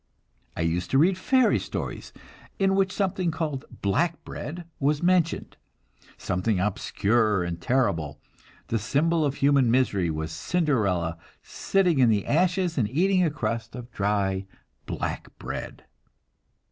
I 0.57 0.61
used 0.61 0.89
to 0.89 0.97
read 0.97 1.15
fairy 1.15 1.59
stories, 1.59 2.11
in 2.57 2.73
which 2.73 2.91
something 2.91 3.29
called 3.29 3.65
"black 3.83 4.23
bread" 4.25 4.65
was 4.79 5.03
mentioned, 5.03 5.57
something 6.17 6.59
obscure 6.59 7.43
and 7.43 7.61
terrible; 7.61 8.19
the 8.69 8.79
symbol 8.79 9.23
of 9.23 9.35
human 9.35 9.69
misery 9.69 10.09
was 10.09 10.31
Cinderella 10.31 11.19
sitting 11.43 11.99
in 11.99 12.09
the 12.09 12.25
ashes 12.25 12.79
and 12.79 12.89
eating 12.89 13.23
a 13.23 13.29
crust 13.29 13.75
of 13.75 13.91
dry 13.91 14.47
"black 14.87 15.37
bread." 15.37 15.83